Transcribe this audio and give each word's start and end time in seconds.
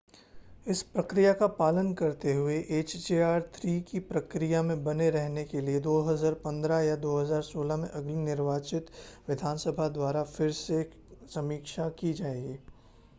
इस 0.67 0.81
प्रक्रिया 0.83 1.33
का 1.41 1.47
पालन 1.57 1.91
करते 1.95 2.33
हुए 2.33 2.55
hjr-3 2.77 3.75
की 3.91 3.99
प्रक्रिया 4.07 4.61
में 4.63 4.83
बने 4.83 5.09
रहने 5.17 5.43
के 5.45 5.61
लिए 5.61 5.81
2015 5.81 6.81
या 6.81 6.97
2016 7.03 7.77
में 7.77 7.87
अगले 7.91 8.15
निर्वाचित 8.23 8.89
विधानसभा 9.29 9.87
द्वारा 9.93 10.23
फिर 10.33 10.51
से 10.65 10.83
समीक्षा 11.31 11.89
की 11.99 12.13
जाएगी 12.15 12.57